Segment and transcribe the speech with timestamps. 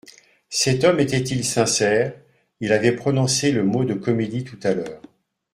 [0.49, 2.15] Cet homme était-il sincère?
[2.59, 4.99] Il avait prononcé le mot de «comédie», tout à l’heure.